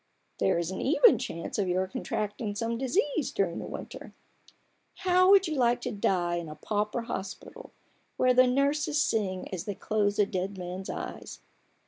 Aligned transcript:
There 0.39 0.57
is 0.57 0.71
an 0.71 0.81
even 0.81 1.19
chance 1.19 1.59
of 1.59 1.67
your 1.67 1.85
contracting 1.85 2.55
some 2.55 2.75
disease 2.75 3.29
during 3.29 3.59
the 3.59 3.67
winter. 3.67 4.15
How 5.05 5.29
would 5.29 5.47
you 5.47 5.53
like 5.55 5.79
to 5.81 5.91
die 5.91 6.37
in 6.37 6.49
a 6.49 6.55
pauper 6.55 7.01
hospital, 7.03 7.71
where 8.17 8.33
the 8.33 8.47
nurses 8.47 8.99
sing 8.99 9.47
as 9.53 9.65
they 9.65 9.75
close 9.75 10.17
a 10.17 10.25
dead 10.25 10.57
man's 10.57 10.89
eyes 10.89 11.41